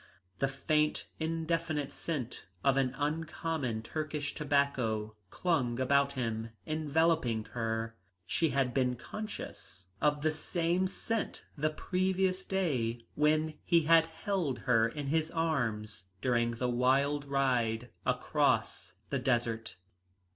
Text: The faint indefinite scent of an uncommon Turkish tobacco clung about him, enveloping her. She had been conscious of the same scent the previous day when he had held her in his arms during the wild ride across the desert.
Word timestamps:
The 0.39 0.47
faint 0.47 1.09
indefinite 1.19 1.91
scent 1.91 2.47
of 2.63 2.75
an 2.75 2.95
uncommon 2.97 3.83
Turkish 3.83 4.33
tobacco 4.33 5.15
clung 5.29 5.79
about 5.79 6.13
him, 6.13 6.49
enveloping 6.65 7.43
her. 7.51 7.95
She 8.25 8.49
had 8.49 8.73
been 8.73 8.95
conscious 8.95 9.85
of 10.01 10.23
the 10.23 10.31
same 10.31 10.87
scent 10.87 11.45
the 11.55 11.69
previous 11.69 12.43
day 12.43 13.05
when 13.13 13.59
he 13.63 13.81
had 13.81 14.05
held 14.07 14.57
her 14.57 14.89
in 14.89 15.05
his 15.05 15.29
arms 15.29 16.05
during 16.19 16.55
the 16.55 16.67
wild 16.67 17.25
ride 17.25 17.91
across 18.03 18.93
the 19.11 19.19
desert. 19.19 19.75